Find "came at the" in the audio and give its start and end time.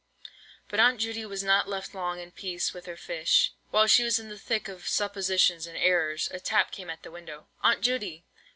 6.71-7.11